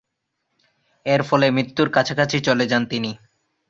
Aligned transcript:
এর 1.05 1.21
ফলে 1.23 1.47
মৃত্যুর 1.51 1.87
কাছাকাছি 1.89 2.37
চলে 2.47 2.65
যান 2.67 2.83
তিনি। 2.85 3.11